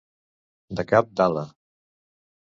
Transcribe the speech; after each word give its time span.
De 0.79 0.85
cap 0.91 1.11
d'ala. 1.21 1.43